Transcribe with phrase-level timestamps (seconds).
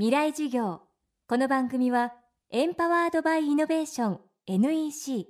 [0.00, 0.80] 未来授業。
[1.28, 2.14] この番組は
[2.50, 5.26] エンパワードバイイノベーション NEC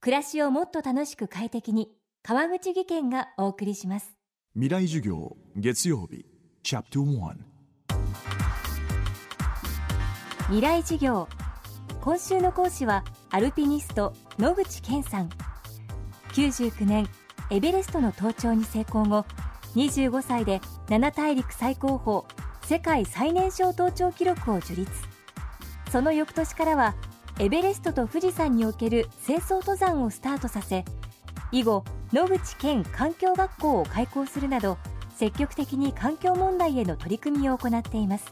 [0.00, 1.88] 暮らしをもっと楽しく快適に
[2.22, 4.14] 川口義賢がお送りします。
[4.54, 6.24] 未来授業月曜日
[6.62, 7.34] チャプター
[10.42, 11.26] 未来授業。
[12.00, 15.28] 今週の講師はアルピニスト野口健さん。
[16.34, 17.08] 99年
[17.50, 19.26] エベレストの登頂に成功後
[19.74, 24.92] 25歳で7大陸最高峰世界最年少登頂記録を樹立。
[25.90, 26.94] その翌年からは
[27.38, 30.84] エベレストと富士山における清掃登山をスタートさせ
[31.50, 34.76] 以後野口健環境学校を開校するなど
[35.16, 38.30] 積極的に環境問題への取り組みを行っています。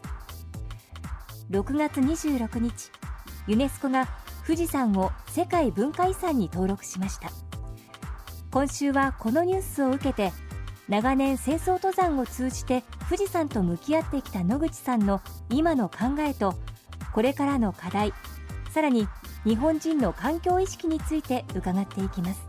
[1.49, 2.91] 6月26日
[3.47, 4.07] ユネスコが
[4.45, 7.31] 富士山を世界文化遺産に登録しました。
[8.51, 10.31] 今週はこのニュースを受けて
[10.87, 16.55] 長年清掃登山を通じて富士山と向き合ってきた野口さんの今の考えと
[17.13, 18.13] これからの課題
[18.71, 19.07] さらに
[19.43, 22.41] 日本人の環境意識について伺っていきます。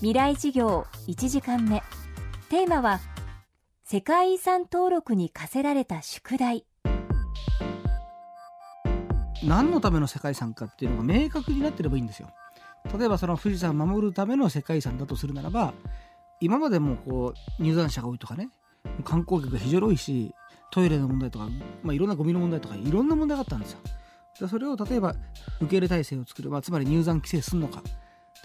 [0.00, 1.82] 未来事業1時間目。
[2.50, 3.00] テーマは
[3.82, 6.66] 世界遺産登録に課せられた宿題。
[9.42, 12.28] 何のための世界遺産かっていうのが明確になってればいいんですよ。
[12.96, 15.72] 例えばその富士山を守るための世界遺産だとするならば
[16.40, 18.50] 今までもこう入山者が多いとかね
[19.04, 20.34] 観光客が非常に多いし
[20.70, 21.48] トイレの問題とか、
[21.82, 23.78] まあ、いろんなゴミの問題とかいろんな問題があったんですよ。
[24.48, 25.14] それを例えば
[25.60, 27.82] 受け入れ体制を作る、まあ、つまり入山規制するのか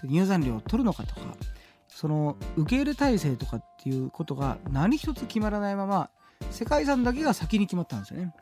[0.04, 1.20] 入山料を取るのかとか
[1.86, 6.08] その受け入れ体制とかっていうことが何一つ決まらないまま
[6.50, 8.34] 世界遺産だけが先に決まったんですよね。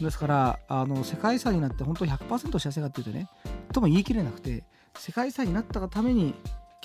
[0.00, 3.28] ですからあの世界遺産になって本当100%幸せかっていうとね
[3.72, 4.64] とも言い切れなくて
[4.98, 6.34] 世界遺産になったがために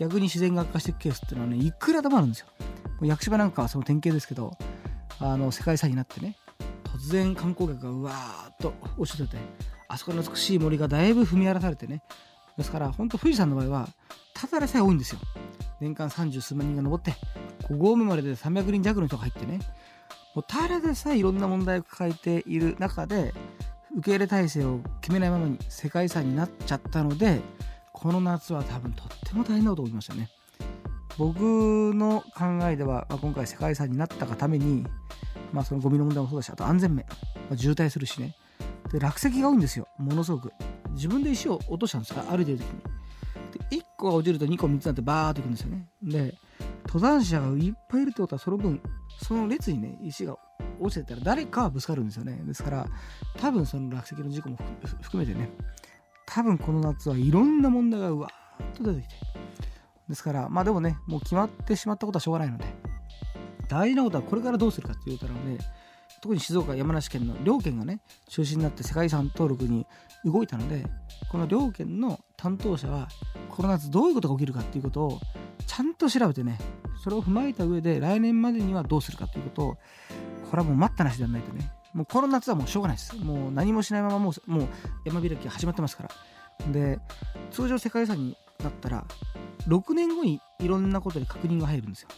[0.02, 2.47] 逆に自然が悪化していくケースっていうのはねいくらでもあるんですよ。
[3.03, 4.57] 屋久島なんかはその典型ですけど
[5.19, 6.38] あの世界遺産になってね
[6.83, 9.38] 突然観光客がうわーっと押し寄せて
[9.88, 12.02] あそこの美しい森がだいぶ踏み荒らされてね
[12.57, 13.89] ですから本当富士山の場合は
[14.33, 15.19] ただでさえ多いんですよ。
[15.79, 17.13] 年間三十数万人が登って
[17.69, 19.59] 5合目までで300人弱の人が入ってね
[20.33, 23.35] もうただでさえいろんな問題を抱えている中で
[23.97, 27.39] 受け入れ体制を決めないままに世界遺産になっちゃったので
[28.01, 30.29] この夏は多分とっても大変なことが起きましたね。
[31.19, 34.88] 僕の考えでは、まあ、今回世界遺産になったがために、
[35.53, 38.35] まあ、そのゴミの問題もそうだしあと安全面、まあ、渋滞するしね。
[38.91, 39.88] で落石が多いんですよ。
[40.00, 40.51] ものすごく。
[40.94, 42.23] 自分で石を落としたんですか？
[42.23, 42.81] 歩いてる時に。
[43.69, 45.88] で1個が落ちると2個3つになってバーっといくんですよね。
[46.01, 46.33] で
[46.88, 48.81] 登山者がいっぱいいるってことはその分
[49.22, 50.38] その列にね石が
[50.79, 52.41] 落ちてたら誰かはぶつかるんですよね。
[52.45, 52.88] ですから
[53.38, 54.57] 多分その落石の事故も
[55.03, 55.51] 含めてね。
[56.25, 59.15] 多分この夏はいろんな問題がうわーっと出てきて。
[60.09, 62.91] ですからまあでもねもう決まってしまったことはしょうがないので。
[63.71, 65.63] 大事なことはこれからどうするかっていうことなので
[66.21, 69.87] 特に静岡山梨県の両県がね中心になって世界遺産登録に
[70.25, 70.85] 動いたので
[71.31, 73.07] この両県の担当者は
[73.49, 75.19] この夏どういうことが起きるかっていうことを
[75.65, 76.59] ちゃんと調べてね
[77.01, 79.77] それを踏まえた上で来年までにはどうするかっていうことを
[80.49, 83.16] これはもう待ったなしではないとねもうこの夏はもうしょうがないです。
[83.18, 84.68] もう何もしないままもうもう
[85.06, 86.72] 山開き始まってますから。
[86.72, 87.00] で、
[87.52, 89.06] 通常世界遺産になったら、
[89.68, 92.09] 6年後にいろんなことで確認が入るんですよ。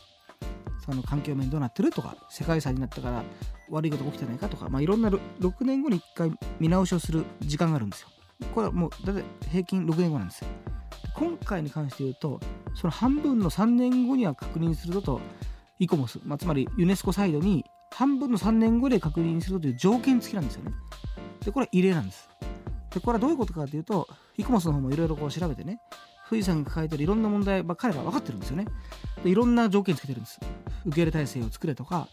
[0.86, 3.24] その環境面どうなってるとか、世界遺産になったから
[3.70, 8.10] 悪いことが起きてないかとか、まあ、いろんな 6, 6年後に1回見直しをする時間があるんですよ。
[8.54, 10.48] これはもうだいたい平均6年後なんですよ。
[11.16, 12.40] 今回に関して言うと、
[12.76, 15.22] その半分の3年後には確認するぞと、
[15.80, 20.72] イコモス、まあ、つまりユネスコサイドに半分の3年後で確認するという条件付きなんですよね。
[21.46, 22.28] で、これは異例なんです。
[22.92, 25.80] で、これはどういうことかというと、イコモスの方もいろいろこう調べてね、
[26.30, 28.66] 富士山が抱えてるいろんな問題ば彼らは分かってるんですよね。
[29.24, 30.40] で、いろんな条件つけてるんです。
[30.86, 32.08] 受け入れ体制を作れとか、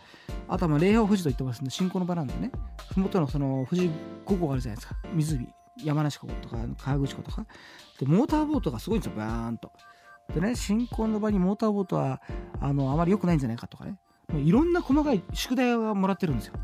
[0.49, 2.53] あとはまあ霊峰富士と言ってますんで、信仰の場なんでね、
[2.93, 3.91] ふもとのその富士
[4.27, 4.97] 5湖があるじゃないですか。
[5.15, 5.49] 湖、
[5.83, 7.47] 山梨湖とか、川口湖とか。
[7.99, 9.73] で、モーターボートがすごいんですよ、バーンと。
[10.35, 12.21] でね、信仰の場にモーターボートは、
[12.61, 13.99] あの、あまり良くないんじゃないかとかね。
[14.39, 16.55] いろんな細かい宿題がもらってるんですよ。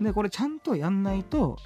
[0.00, 1.56] で、これちゃんとやんないと、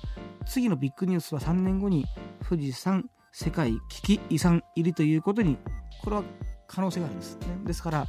[0.47, 2.05] 次のビッグニュースは3年後に
[2.49, 5.59] 富士山世界危機遺産入りということに、
[6.03, 6.23] これは
[6.67, 7.47] 可能性があるんです、ね。
[7.65, 8.07] ですから、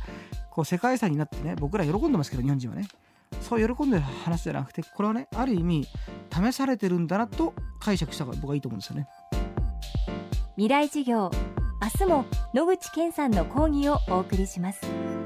[0.52, 2.88] こう世界遺産になってね、僕ら喜んでますけど、日本人はね。
[3.42, 5.88] そう喜んでる話じゃなくて、これはね、ある意味、
[6.32, 9.08] 試されてるんだなと解釈した方が僕はいいと思うんですよね。
[10.56, 11.32] 未来事業
[11.82, 15.23] 明日も野口健さんの講義をお送りします。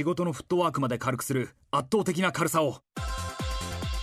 [0.00, 2.78] 仕事のフットワークまで軽くする圧倒的な軽さを。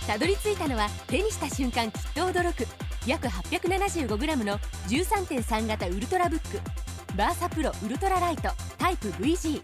[0.06, 2.68] たどり着いたのは手にした瞬間きっと驚く。
[3.04, 6.60] 約 875g の13.3型ウルトラブック。
[7.16, 8.42] バーサプロウルトラライト
[8.78, 9.60] タイプ VG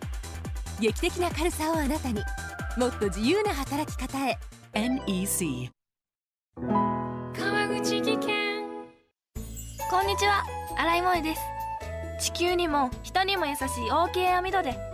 [0.81, 2.21] 劇的な軽さをあなたに。
[2.77, 4.37] もっと自由な働き方へ。
[4.73, 5.71] NEC
[6.57, 8.73] 川口技研。
[9.89, 10.43] こんにちは。
[10.77, 11.41] 新井萌です。
[12.19, 14.94] 地球にも人にも優しい OK 網戸で